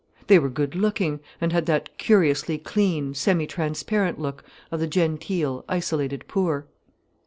[0.25, 5.63] They were good looking, and had that curiously clean, semi transparent look of the genteel,
[5.69, 6.65] isolated poor.